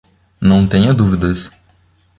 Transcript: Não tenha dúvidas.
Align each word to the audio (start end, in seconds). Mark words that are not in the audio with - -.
Não 0.41 0.65
tenha 0.67 0.95
dúvidas. 0.95 1.51